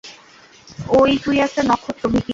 [0.91, 2.29] ওই তুই একটা নক্ষত্র, ভিকি!